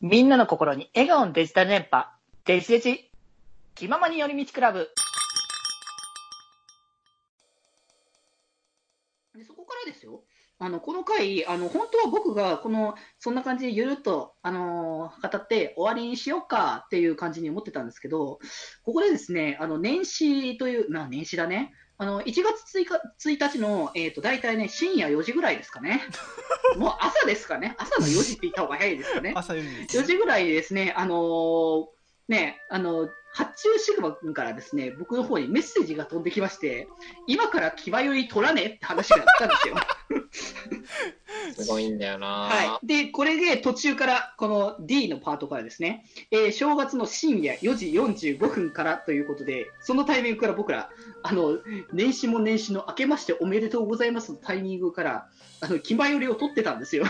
[0.00, 2.06] みんなの心に笑顔のデジタル電波、
[2.44, 3.10] デジデジ、
[3.74, 4.90] 気ままに寄り道クラブ。
[10.60, 18.40] あの、この回、あの、本当は僕が、この、そんな感じでゆるっと、あのー語って終わりにしようかっていう感じに思ってたんですけど、
[18.82, 21.72] ここでですね、あの、年始という、まあ、年始だね。
[21.96, 22.84] あの、1月1
[23.18, 26.02] 日 ,1 日の、えっ、と、大体ね、深夜4時ぐらいですかね。
[26.76, 27.74] もう朝ですかね。
[27.78, 29.32] 朝の4時って言った方が早いですかね。
[29.36, 31.97] 朝より4時ぐらいにですね、あのー
[32.28, 36.88] ね、あの、発注シグマ君からですね、僕の方にメッセージが飛んできまして、
[37.26, 39.76] 今から気ばより取らねって話があったんですよ。
[41.56, 42.86] すごいんだよな、はい。
[42.86, 50.90] で、これで途中から、この D のパートからですね、えー正月の深夜4時45分からということで、そのタイミングから僕ら、
[51.22, 51.58] あの、
[51.92, 55.28] 年始も年始の明けましておめでとうございますのタイミングから、
[55.60, 57.04] あの、気前よりを取ってたんですよ。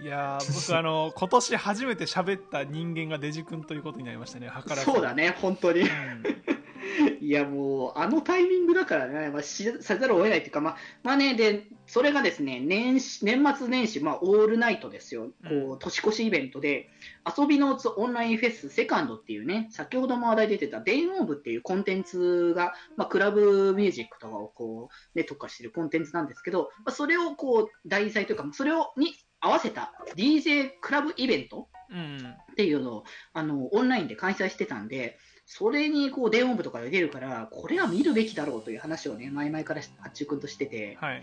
[0.00, 5.84] いやー僕あの 今年初めて喋った人間がデジ君ということになりましたね はからずそうだね、本当にう。
[5.84, 5.88] ん
[7.20, 15.30] いやもう、あのタイミングだからね、まあ、しせざるを得ないっていうか、まあ、まあね、で、それがですね、年始年末年始、まあ、オールナイトですよ。
[15.48, 16.90] こう、年越しイベントで、
[17.36, 32.34] 遊びのうつオンラインフェスセカンドっていうね、先ほども話題出てた電音部っていうコンテンツが、まあ、クラブミュージックとかをこう、ね、特化してるコンテンツなんですけど、まあ、それをこう、題材というか、それをに合わせた DJ クラブイベントうん。
[32.52, 33.04] っていうのを
[33.34, 41.22] あのオンラインで開催してたんで、それにこう電音部とかで出るから、これは見るべきだろうという話をね、前々から八中君としてて、はい。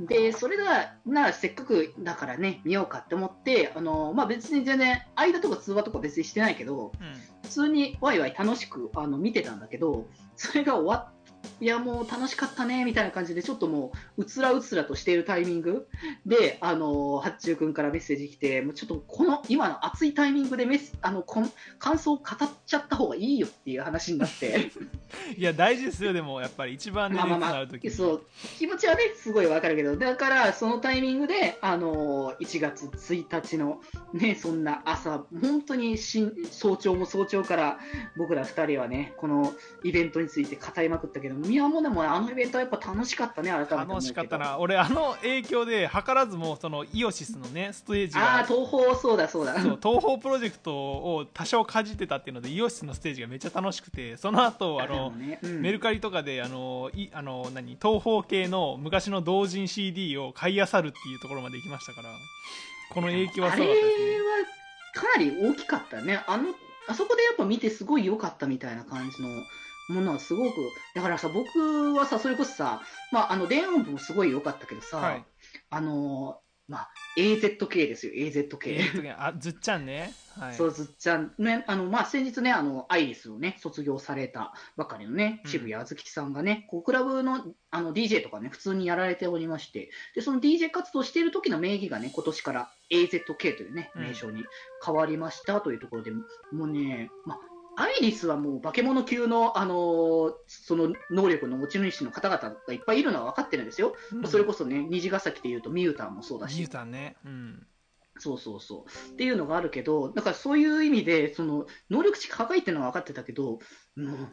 [0.00, 7.12] で、それが、ならせっかくだからね、見ようかって思って、あのまあ、別に全然、間とか通話とか別にしてないけど、うん。
[7.42, 11.11] 普通にワイワイ楽しくあの見てたんだけど、それが終わっ
[11.60, 15.88] いやもう楽しかったねみたいな感じで、ちょっともう、うつらうつらとしているタイミング。
[16.26, 24.70] で、あの八中君からメッセージ来て、もうちょっとこの今の熱いタイミングでメスあのこん感想を語っちゃった方がいいよっていう話になって、
[25.36, 28.22] いや大事ですよでもやっぱり一番ねまあまあまあそう
[28.58, 33.80] 気持ちはね、すごいわかるけど、だからそのタイミングで、あの1月1日の、
[34.12, 37.78] ね、そんな朝、本当に新早朝も早朝から
[38.16, 39.52] 僕ら2人はね、この
[39.84, 44.38] イベントについて語りまくったけど、宮本もあのイベントはやっぱ楽しかったね、改めて楽しかった。
[44.38, 49.54] な俺あの影響で図らずもそのイオシスのねステージああ、が東宝、そうだそうだ。
[49.54, 62.08] そう東宝プロジェクトを多少かじってたっていうのでイオシスのステージがめっちゃ楽しくてその後あのねうんメルカリとかであのいあの何東宝系の昔の同人 CD を買い漁るっていうところまで行きましたから
[62.90, 64.12] この影響はすごかったですね
[64.92, 66.22] かなり大きかったね。
[66.26, 66.54] あの、
[66.88, 69.28] あそこでやっぱ見てすごい良かったみたいな感じの
[69.88, 75.24] ものはすごく、だからさ、僕はさ、それこそさ、まあ、あの、電音部もすごい良かったけどさ、はい。
[75.70, 78.22] あの、まあ、AZK ですよ、AZK。
[78.24, 78.88] えー。
[78.90, 80.14] っとねあずっちゃんね。
[80.38, 80.54] はい。
[80.54, 85.50] そう、ずっちゃん、ね、あの、まあ、先日ね、あの、アイリスをね、卒業されたばかりのね、うん。
[85.50, 94.02] 渋谷あずきさんがね、こう、クラブの、あの、DJ とかね、普通にやられておりまして、で、その DJ 活動している時の名義がね、今年から AZK というね、うん。
[94.04, 94.44] 名称に
[94.84, 96.24] 変わりましたというところで、も
[96.64, 97.38] うね、まあ、
[97.76, 103.94] アイリスはもう化け物級の、あのーその能力の持ち主の方々がいっぱいいるのは分かってるんですよ。
[104.12, 107.66] うんそれこそね、虹ヶ崎でいうとミュータンもそうだしミュー、タンねうん
[108.18, 109.12] そうそうそう。
[109.12, 113.58] っていうのがあるけど、だからそういう意味で、その、能力値高いっていうのは分かってたけど、も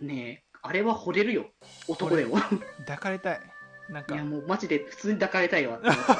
[0.02, 1.48] うね、あれは惚れるよ。
[1.88, 2.38] 男でも。
[2.80, 3.42] 抱かれたい
[3.90, 6.14] なんかいや、もうマジで普通に抱かれたいわって思った。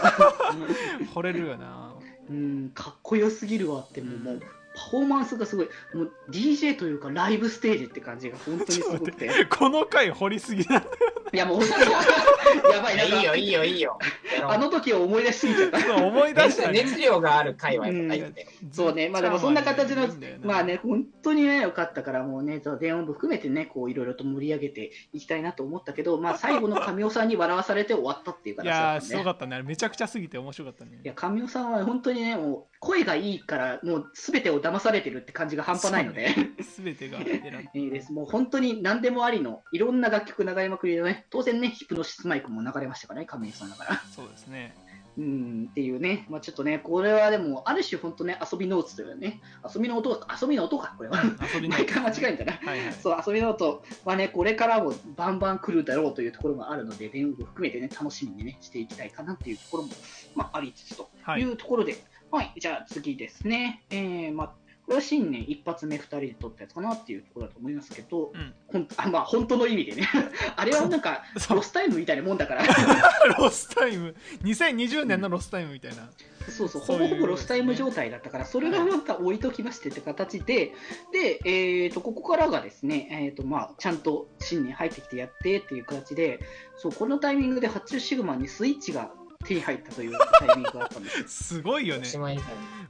[1.14, 1.96] 惚れるよな
[2.30, 4.42] うん、かっこよすぎるわって、もう、もう
[4.80, 9.46] パフォーマンスがすごい、もう DJ というかライブステージって感じが本当にすごくて。
[9.46, 10.92] この回掘りすぎなんだよ
[11.34, 11.92] いや、もう本当に、
[12.74, 14.00] やばい、ないいよいいよいいよ。
[14.48, 15.80] あの時を思い出しすぎちゃった。
[15.80, 16.72] そう思い出した。
[16.72, 20.08] ね熱熱量がある回はやっぱ大事だよ、そうね、まあでもそんな形の
[20.44, 29.52] まあね、本当にね、よかったから、もうね、電音部含めてね、こういろいろと盛り上げていきたいなと思ったけど、まあ最後の神尾さんに笑わされて終わったっていうい形やーすごだったね。
[29.52, 29.64] かったね。
[29.64, 31.00] めちゃくちゃすぎて面白かったね。
[31.04, 36.36] いや、神尾さんは本当にね、もう声がいいから、もうすべてを騙されてるって感じが半端ないので。
[36.78, 37.70] 全てがい。
[37.74, 38.12] いです。
[38.14, 44.02] もう本当に何でもありの、いろんな楽曲流れまくりでね、当然ね、ヒプノシスマイクも流れましたからね、神尾さんだから。
[44.16, 44.76] そうですね
[45.18, 49.42] うん、っていうね、まあちょっとね、これはでも、ある種本当ね、遊びノーツというね、
[49.74, 51.22] 遊びの音、遊びの音か、これは。
[51.54, 52.54] 遊びの毎回間違えんだな。
[52.54, 59.90] はいはいそう、遊びの音はね、これからもバンバン来るだろうというところもあるので、電話含めてね、楽しみにね、していきたいかなっていうところも、
[60.36, 61.98] まあ、ありつつとはいいうところで、
[62.32, 63.84] はい、じゃあ次ですね。
[63.90, 64.54] えー、まあ、
[64.90, 68.54] これは新年一発目2人で撮ったやつかなっていうところだと思いますけど、うん。
[68.66, 70.08] ほんあまあ、本当の意味でね、
[70.58, 71.22] あれはなんか、
[71.52, 72.66] ロスタイムみたいなもんだから、
[73.38, 74.16] ロスタイム。
[74.42, 76.10] 2020年のロスタイムみたいな、
[76.50, 80.74] そうそう、そうほぼほぼロスタイム状態だったから、それがまた置いときましてって形で、
[81.14, 86.40] で、えー、とここからがですね、えーとまあ、ちゃんと新年入ってきてやってっていう形で、
[86.78, 89.12] そうこのタイミングで発注シグマにスイッチが
[89.46, 91.28] 手に入ったというタイミングがあったんですよ。
[91.28, 92.02] すごいよね。
[92.02, 92.48] おしまいだね。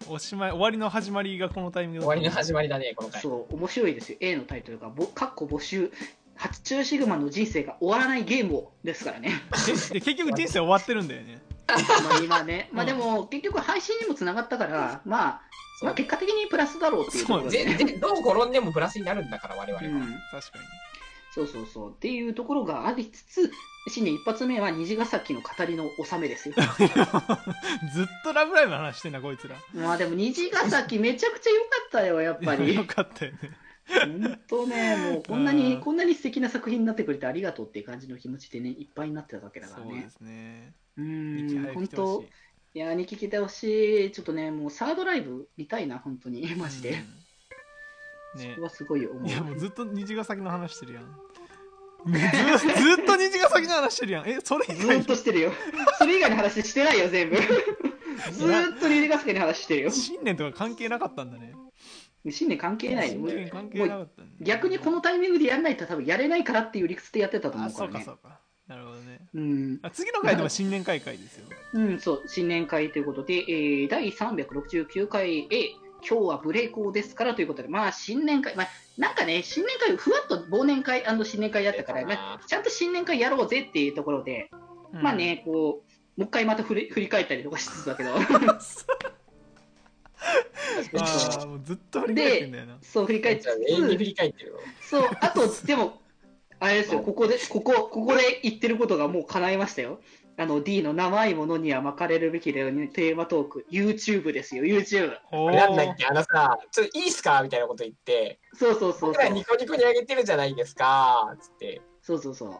[0.08, 3.22] おしまい終わりの始まりがこのタイミングだ終わりの始まりだね、この回。
[3.22, 4.18] そう、面白いですよ。
[4.20, 5.92] A のタイトルが、ぼかっこ募集、
[6.36, 9.42] 発注シグマの人生が終わらないゲームをですからね。
[9.66, 11.42] でで結局人生終わってるんだよね。
[11.68, 15.42] まあ今ね、まあでも結局配信にもつながったから、まあ、
[15.84, 19.94] まあ結果的にプラスだろうっていうところで、ぜぜどう転んでもプラスになるんだから、我々は。
[19.94, 20.02] うん、
[20.32, 20.89] 確かに
[21.32, 21.92] そうそうそう。
[21.92, 23.52] っていうところがありつつ、
[23.88, 26.56] 新年一発目は虹ヶ崎の語りの納めですよ。
[27.94, 32.86] ずっとラブライブの話してんなこいつらまあでも虹ヶ崎めちゃくちゃ良かったよ、やっぱりよ。
[32.88, 33.38] かったよね
[33.90, 39.92] 本当ね、もうこんなうんに、こんなに素敵な作品になってくれてありがとうっていう感じの気持ちでね、いっぱいになってたわけだからね。
[39.92, 42.30] そうですねう息ん、本当しい
[42.76, 44.12] いやー、に聞きてほしい。
[44.12, 46.54] ちょっとね、もうサードライブ見たいな、本当に。
[46.56, 47.04] マジで。
[48.36, 48.52] うんね。
[48.56, 49.28] それはすごい思う。
[49.28, 51.06] いやもうずっと虹ヶ崎の話してるやん。
[52.06, 54.28] ずずっと虹ヶ崎の話してるやん。
[54.28, 55.52] えそれ以外っとしてるよ。
[55.98, 57.36] それ以外の話してないよ、全部。
[58.32, 59.92] ずーっとリリガスケの話してるよ。
[59.92, 61.54] 新年とか関係なかったんだね。
[62.30, 63.14] 新年関係ないよ。
[63.14, 68.04] 新もう年関係なかったんだ逆にこのタイミングでやらないと多分やれないからっていう理屈でやってたと思あうからね。
[68.04, 68.40] そうかそうか。
[68.68, 69.20] なるほどね。
[69.34, 71.46] うん、あ次の回でも新年会会ですよ。
[71.74, 75.72] うん、そう、新年会ということで、えー、第369回 A、
[76.08, 78.68] 今日はブレイクですからということで、まあ、新年会、まあ、
[78.98, 84.50] なんかね、新年会、ふわっと忘年会新年会やったから、まあ、ちゃんと新年会やろうぜっていうところで、
[84.94, 85.02] うん。
[85.02, 88.12] まあね、こう、もう一回また振り振り返ったりとかしつつだけど、
[91.64, 92.78] ずっと振り返ってんだよな。
[92.82, 94.60] そう、振り返りつじゃあ永遠に振つ、り返ってるよ。
[94.82, 96.02] そう、あと、でも、
[96.60, 100.02] あれですよ、ここで、ここ、ここで言ってることがもう叶いましたよ。
[100.40, 105.18] あの、D の生いものには巻かれるべきだよね、テーマトーク、YouTube ですよ、YouTube。
[105.32, 107.42] なんだっけ、あのさ、ちょっといいっすか？
[107.44, 109.28] みたいなこと言って、そうそうそうそう僕ら。
[109.30, 111.82] ニコニコにあげてるじゃないですか、つって。
[112.02, 112.56] そうそうそう。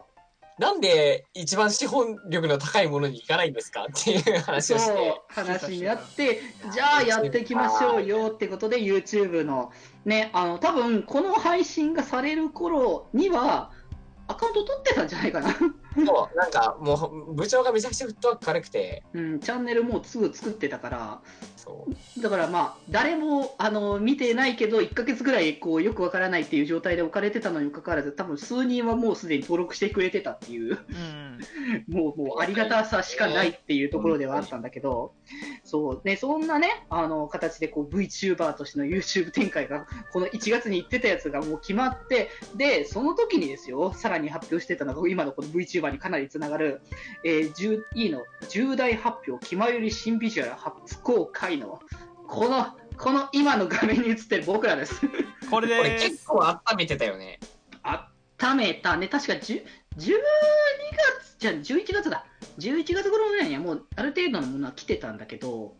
[0.58, 3.86] なんで一番資本力の高いものに行かないんですか？
[3.90, 5.20] っていう話をしそうて。
[5.28, 9.72] 話になって、じゃあやっていきましょうよってことで、YouTube の、
[10.04, 13.72] ね、あの多分この配信がされる頃には、
[14.30, 21.20] アカウント取ってたんじゃないかな、そう、なんかもう部長がめちゃくちゃフットワーク軽くて、うん、チャンネルもうすぐ作ってたから、
[21.56, 21.86] そ
[22.16, 22.22] う。
[22.22, 30.78] だからまあ、誰もあの見てないけど、1ヶ月ぐらいこうよくわからないっていう状態で置かれてたのにもかかわらず、多分数人はもうすでに登録してくれてたっていう。
[30.90, 31.29] うん
[31.88, 35.14] もう、もうありがたさしかないっていうところではあったんだけど、
[35.64, 46.80] そうね、そんなね、あの、形でこう VTuber としての YouTube 展開が、この1月に言ってたやつがもう決まって、で、その時にですよ、さらに発表してたのが、今のこの VTuber にかなりつながる、
[47.24, 51.80] えー、10 E の重大発表、気まより新ビジュアル初公開の、
[52.26, 52.66] この、
[52.96, 55.00] この今の画面に映ってる僕らです。
[55.50, 57.40] これこれで結構温めてたよね。
[57.82, 59.64] 温めたね、確か10
[59.96, 60.16] 12月、
[61.40, 62.26] じゃあ11月だ、
[62.58, 65.74] 11月頃ぐらいにはもうある程度のものは来てたんだけど、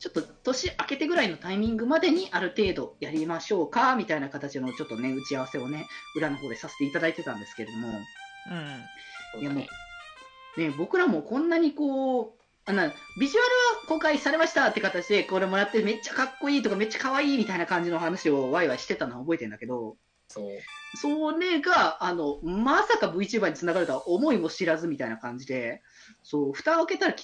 [0.00, 7.88] ちょっと年明けてぐらいのタイミングまでにある程度やりましょうかみたいな形のちょっとね、打ち合わせをね、裏の方でさせていただいてたんですけれども、
[9.36, 9.40] うん。
[9.40, 9.64] いやも
[10.56, 12.90] うね、僕らもこんなにこう、あの
[13.20, 19.96] ビジュアルは公開されましたって形で、これもらってめっちゃかっこいいとかめっちゃ可愛いみたいな感じの話をワイワイしてたのは覚えてるんだけど、
[20.34, 20.50] そう。
[20.96, 25.82] それが、あの、まさか VTuber につながるとは思いも知らずみたいな感じで、
[26.22, 27.14] そう、蓋を開けたら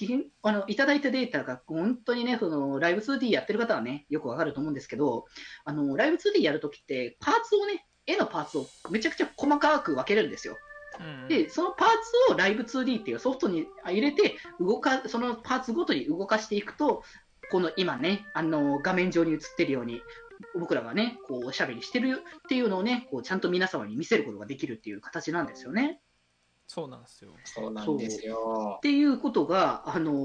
[0.43, 5.25] あの、いただいたデータが本当にね、その、ライブ 2D やってる方はね、よくわかると思うんですけど、
[5.65, 10.57] あの、ライブ 2D やるときって、パーツをね、絵のパーツをめちゃくちゃ細かく分けるんですよ。
[10.99, 11.87] うんで、そのパー
[12.27, 17.03] ツをライブ 2D っていうソフトに入れて、動か、そのパーツごとに動かしていくと、
[17.49, 20.01] この今ね、あの、画面上に映ってるように、
[20.57, 26.01] 僕らがね、こう、おしゃべりしてるっていうのをね、こう、ちゃんと皆様に見せることができるっていう形なんですよね。
[26.73, 28.79] そうなんですよそうなんですよっ。
[28.79, 30.15] ていうことが、あのー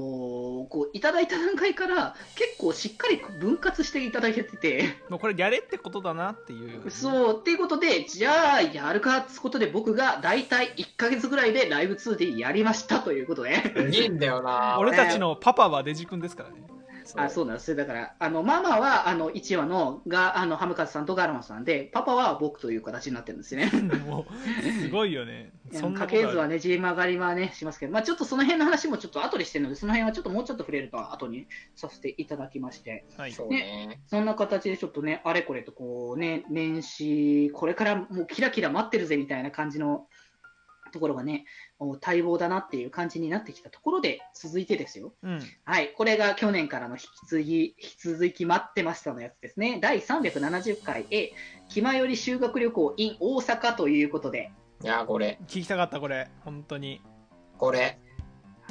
[0.69, 13.61] こう、いただいた段階から、結構しっかり分割していただけてて、もうこれやれってことだなっていうそう、っていうことで、じゃあ、やるかってことで、僕が大体1ヶ月ぐらいでライブ 2D やりましたということで。
[13.75, 14.77] すげえんだよな。
[14.79, 16.76] 俺たちのパパはデジ君ですからね
[17.15, 17.71] あそうなんです。
[17.71, 23.71] よだからあのママはあの1話のがあのハムカツさんとガラマさんでパパは僕という形になってるんですよね。
[24.05, 25.51] もうすごいよね。
[25.71, 33.31] 家系図はね、G 曲がりはね、しますけど、まあちょっとその辺の話もちょっと後でしてるので、その辺はちょっともうちょっと触れると後にさせていただきまして、はい。
[33.31, 34.01] そうね。
[34.07, 40.07] そんな形でちょっとね、あれこれとこうね、年始、これからもうキラキラ待ってるぜみたいな感じの
[40.91, 41.45] ところがね、
[41.79, 45.13] お待望だなっていう感じになってきたところで、続いてですよ。
[45.23, 49.79] うんはい、これが去年からの引き継ぎ、引き続き待ってましたのやつですね。
[49.81, 51.33] 第370回 A、
[51.69, 54.51] 気まより修学旅行 in 大阪ということで、
[54.83, 57.01] いや、これ、聞きたかったこれ本当に
[57.57, 57.99] これ。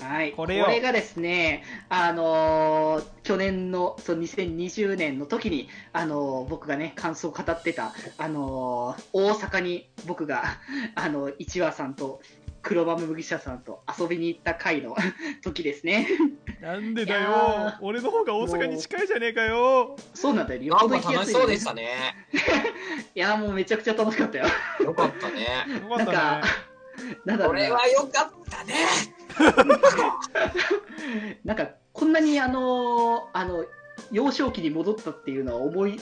[0.01, 10.45] はい、ここれよれがですね、あのー去年のそう2020年の時に、あのー僕がね感想を語ってた、あのー大阪に僕が
[10.95, 12.21] あの一話さんと
[12.63, 14.97] 黒豆麦茶さんと遊びに行った回の
[15.43, 16.09] 時ですね。
[16.61, 22.15] なんでだよー俺の方が大阪に近いじゃねえかよそうなんだよ、よっなんかぽど行きやすい楽しそうでしねたね。
[23.15, 24.47] いやーもうめちゃくちゃ楽しかったよ。
[24.81, 25.47] よかったね。
[25.81, 26.43] よかったなんかね、
[27.25, 28.75] なんだろうなこれはよかったね。
[31.45, 33.65] なんかこんなにあのーあの
[34.13, 35.99] 幼少期に戻ったっていうのは思い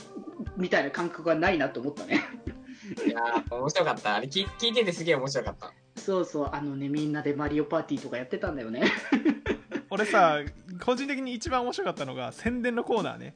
[0.57, 2.23] みたいな感覚がないなと思ったね。
[3.07, 4.15] いやー、面白かった。
[4.15, 5.73] あれ聞聞いててすげえ面白かった。
[5.99, 8.83] そうそう、あのね、みんなでマリオパーティーとかやってたんだよね。
[9.89, 10.39] 俺さ
[10.83, 13.35] 個人的に一番面白かったのが宣伝のコーナーね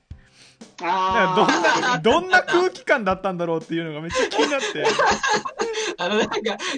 [0.78, 4.84] だあどんなどんな空気感だったんだろうっていうのがめっちゃ気になって
[5.98, 6.36] あの、なんか、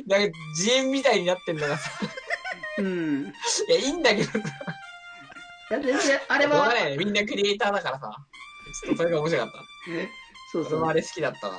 [0.07, 1.91] なんか、自演みたいになってんのがさ、
[2.79, 3.25] うん。
[3.25, 4.39] いいや、いいんだけどさ、
[5.71, 6.97] や、全然、あれはね。
[6.97, 8.11] みんなクリエイターだからさ、
[8.83, 9.59] ちょっとそれが面白かった。
[10.51, 11.57] そうそう、あれ好きだったな。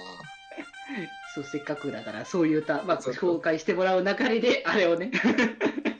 [1.34, 5.10] そう、せっかくだから、そういう歌、まあ、紹介してもらう流れで、あれをね、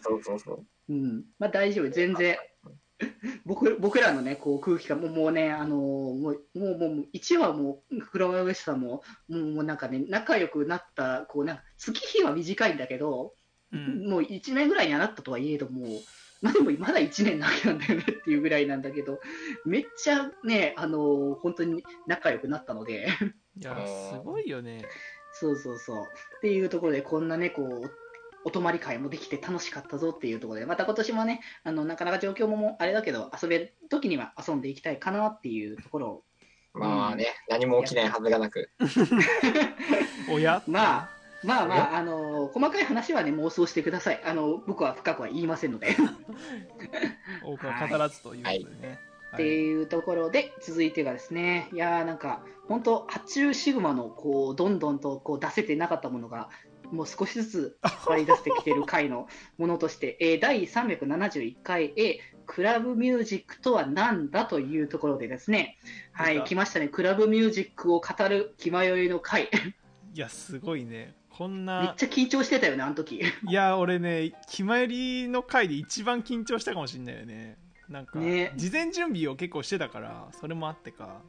[0.02, 0.66] そうそうそう。
[0.90, 1.24] うん。
[1.38, 2.36] まあ、大丈夫、全然。
[3.44, 13.34] 僕僕らのね、こう空気感も、もうね、あのーもう、もう、もう、1話も、黒豆さんも、もう、もうなんかね、仲良くなった、こう、なんか、月日は短いんだけど、
[13.72, 14.08] うん。
[14.08, 15.86] もう1年ぐらいにはなったとはいえども、
[16.40, 19.20] まあでもまだ1年だけなんだよねっていうぐらいなんだけど、
[19.64, 23.08] めっちゃね、あのー本当に仲良くなったので、
[23.58, 24.84] いやすごいよね。
[25.34, 26.04] そうそうそう。
[26.04, 27.90] っていうところで、こんなね、こう、
[28.44, 36.24] お泊まり会もできて楽しかったぞっていうところで、また今年もね、あのなかなか状況もあれだけど、遊べる時には遊んでいきたいかなっていうところを、
[36.74, 38.70] まあね、何も起きないはずがなく。
[40.30, 40.62] おや？
[40.66, 41.10] まあ、
[41.44, 44.22] まあまあ、あの細かい話はね、妄想してください。
[44.24, 45.96] あの僕は深くは言いませんので。
[47.44, 49.00] 多くは語らずということでね、
[49.34, 56.48] っていうところで、続いてがですね、いやーなんか、本当、発注シグマのこうどんどんとこう出せてなかったものが、
[56.92, 65.78] もう少しずつ割り出してきてる回のものとして、えー第371回、えークラブミュージックとは何だというところでですね、
[66.12, 69.48] はい、来ましたね、クラブミュージックを語る気迷いの回、
[70.14, 71.14] いやすごいね。
[71.30, 73.22] こんめっなちゃ緊張してたよね、あの時。
[73.48, 77.56] いや俺ね気まよりの回で一番緊張したかもしれないよね。
[77.88, 78.52] なんか、ね。
[78.56, 81.22] 事前準備を結構してたからそれもあってか。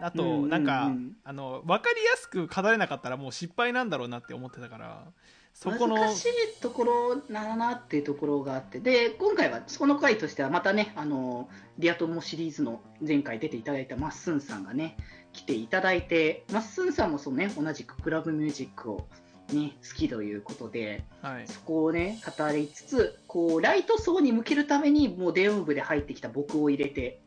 [0.00, 0.92] あと、うんうんうんなんか
[1.24, 5.06] あの分かりやすく語れなかったらもう失敗なんだろうなって思ってたから
[5.52, 14.96] そこの難しいところだなっていうところがあって、で今回はその回としては、またね、あのリア友シリーズの前回出ていただいたまっすんさんがね、
[15.32, 19.06] 来ていただいて、まっすんさんもそう、ね、同じくクラブミュージックを、
[19.52, 21.46] ね、好きということで、はい。
[21.46, 27.20] そこをね、語りつつ、こうライト層に向けるために、もう電音部で入ってきた僕を入れて、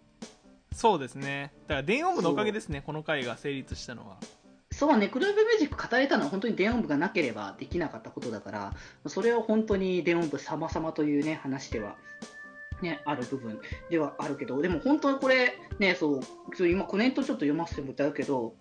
[0.73, 1.51] そうですね。
[1.67, 4.17] だから電音部のおかげですねこの回が成立したのは。
[4.71, 8.73] そうね、クラブミュージック語れたのは本当に電音部がなければできなかったことだから、
[9.07, 11.97] それは本当に電音部様々というね、話では、
[12.81, 13.59] ね、ある部分
[13.89, 16.19] ではあるけど、でも本当にこれ、ね、そう、
[16.55, 18.53] そう今コメントちょっと読ませてもらったけど、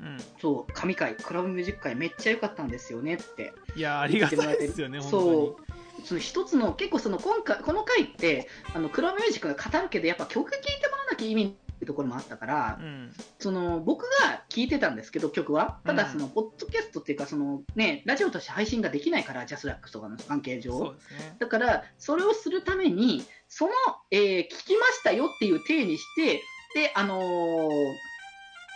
[0.00, 3.52] うんそう、神回、クラブミュージック会めっちゃ良かったんですよねって。
[3.74, 5.56] いやありがたいですよね本当にそ
[6.02, 15.78] う、その一つの、結構その今回、この回って、あのクラブミュージックが語るけど、やっぱ曲聴いてもらわなきゃ意味ってところもあったから、うんその僕が聞いてたんですけど、曲は。
[15.84, 20.92] ただ、うんそのポッドキャストっていうか、そのね、ラジオとして配信ができないから、ジャスラックスとかの関係上。
[20.92, 23.72] ねだから、それをするために、その、
[24.10, 26.42] えー聞きましたよっていう体にして、
[26.74, 27.68] で、あのー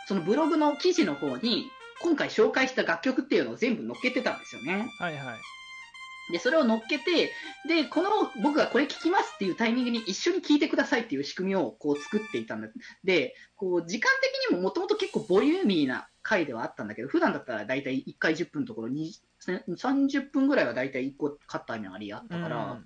[0.09, 1.71] そのブログの記事の方に、
[2.03, 4.91] 今回紹介した楽曲っていうのを全部載っけてたんですよね。
[4.99, 5.39] はいはい
[6.31, 7.33] で、それを乗っけて、
[7.69, 8.11] で、この
[8.43, 12.69] 僕がこれ聞きますっていうタイミングに一緒に聞いてくださいっていう仕組みをこう作っていたんだ。
[13.03, 19.13] で、こう時間的にももともと結構ボリューミーな回ではあったんだけど、普段だったら大体1回10分のところに
[19.47, 22.81] 30分ぐらいは大体1個カッターにありあったから、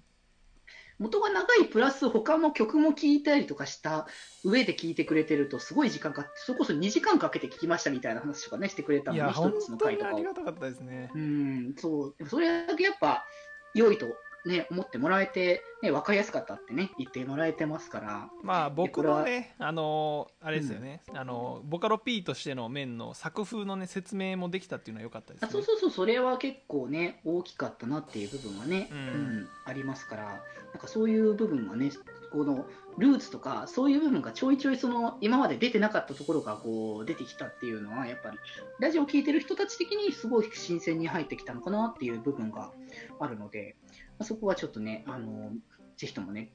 [0.98, 4.06] 元が長いプラス他の曲も聴いたりとかした
[4.44, 10.12] 上で聴いてくれてるとすごい時間かかってそれこそ2時間かけて聴きましたみたいな話とかねしてくれたのね一つの回とか。
[10.12, 11.10] をありがたかったですね。
[11.14, 12.28] うんそう。
[12.28, 13.26] それだけやっぱ
[13.74, 14.06] 良いと
[14.46, 18.28] ね思ってもらえて、ね、分かりやすかったってね言ってもらえてますから。
[18.42, 25.48] まあ僕これはのねあのあれですよね、あのボカロ P としての面の作風のね説明もできたっていうのは良かったですね。
[25.48, 29.00] あそうそうそう、それは結構ね、大きかったなっていう部分はね、ううん
[29.42, 30.30] んありますから、な
[30.78, 31.90] んかそういう部分はね、
[32.32, 32.66] この
[32.98, 38.38] ルーツとか、そういう部分がちょいちょいその今まで出てなかったところがこう出てきたっていうのは、やっぱり
[38.80, 42.72] ラジオを聴いてる人たち的にすごい新鮮に入ってきたのかなっていう部分が
[43.20, 43.76] あるので、
[44.18, 45.52] まあそこはちょっとね、あの
[45.96, 46.52] ぜひともね、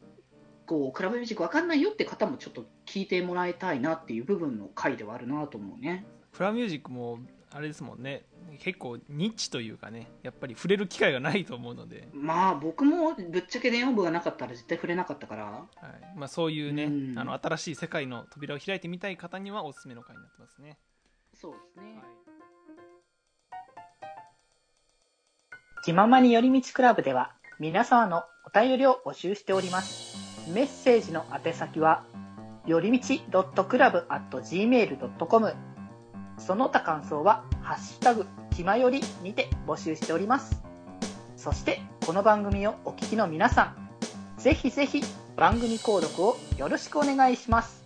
[0.66, 6.06] こうクラブミュージックわかんないよって方もちょっと聞いてもらいたいなっていう部分の回ではあるなと思うね。
[6.32, 7.20] クラブミュージックも
[7.52, 8.24] あれですもんね
[8.60, 15.64] 結構ニッチというかねやっぱり触れる機会がないと思うので、まあ僕もぶっちゃけ電音部がなかったら絶対触れなかったから、はい。
[16.16, 17.20] まあ、そういうね、うん。
[17.20, 20.78] あの新しい世界の扉を開いてみたい方にはおすすめの回になってますね、
[21.34, 22.02] そうですね。
[25.84, 30.50] 気ままに寄り道クラブでは皆様のお便りを募集しております。
[30.50, 32.04] メッセージの宛先は、
[32.66, 35.56] よりみち .club.gmail.com
[36.38, 38.26] その他感想は、ハッシュタグ、
[38.62, 40.62] 気まよりにて募集しております。
[41.36, 43.76] そして、この番組をお聴きの皆さ
[44.38, 45.02] ん、ぜひぜひ
[45.36, 47.81] 番組購読をよろしくお願いします。